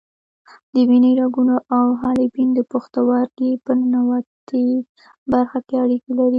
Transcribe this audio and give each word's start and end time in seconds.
د 0.73 0.75
وینې 0.89 1.11
رګونه 1.21 1.55
او 1.77 1.85
حالبین 2.01 2.49
د 2.55 2.59
پښتورګي 2.71 3.51
په 3.65 3.71
ننوتي 3.79 4.65
برخه 5.31 5.59
کې 5.67 5.75
اړیکې 5.83 6.11
لري. 6.17 6.29